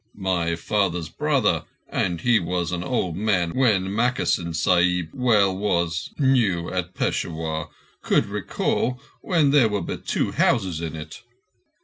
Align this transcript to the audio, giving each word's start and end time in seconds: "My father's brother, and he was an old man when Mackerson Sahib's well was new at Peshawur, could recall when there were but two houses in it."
"My 0.17 0.55
father's 0.55 1.09
brother, 1.09 1.65
and 1.87 2.21
he 2.21 2.39
was 2.39 2.71
an 2.71 2.83
old 2.83 3.15
man 3.15 3.51
when 3.53 3.93
Mackerson 3.95 4.55
Sahib's 4.55 5.13
well 5.13 5.55
was 5.55 6.09
new 6.17 6.71
at 6.71 6.95
Peshawur, 6.95 7.67
could 8.01 8.25
recall 8.25 8.99
when 9.21 9.51
there 9.51 9.69
were 9.69 9.83
but 9.83 10.07
two 10.07 10.31
houses 10.31 10.81
in 10.81 10.95
it." 10.95 11.21